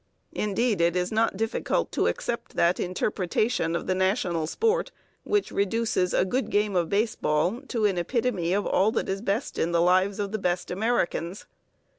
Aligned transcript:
Indeed, 0.33 0.81
it 0.81 0.95
is 0.95 1.11
not 1.11 1.37
difficult 1.37 1.91
to 1.91 2.07
accept 2.07 2.55
that 2.55 2.79
interpretation 2.79 3.75
of 3.75 3.85
the 3.85 3.93
national 3.93 4.47
sport 4.47 4.91
which 5.25 5.51
reduces 5.51 6.11
a 6.11 6.25
good 6.25 6.49
game 6.49 6.75
of 6.75 6.89
baseball 6.89 7.61
to 7.67 7.85
an 7.85 7.99
epitome 7.99 8.51
of 8.53 8.65
all 8.65 8.91
that 8.93 9.07
is 9.07 9.21
best 9.21 9.59
in 9.59 9.73
the 9.73 9.79
lives 9.79 10.17
of 10.19 10.31
the 10.31 10.39
best 10.39 10.71
Americans. 10.71 11.45